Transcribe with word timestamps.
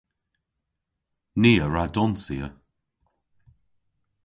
Ni 1.41 1.51
a 1.63 1.65
wra 1.67 1.83
donsya. 1.93 2.45